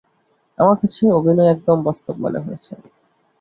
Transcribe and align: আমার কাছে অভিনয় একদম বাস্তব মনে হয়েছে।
আমার 0.57 0.77
কাছে 0.81 1.03
অভিনয় 1.11 1.51
একদম 1.51 1.77
বাস্তব 1.87 2.15
মনে 2.23 2.39
হয়েছে। 2.39 2.71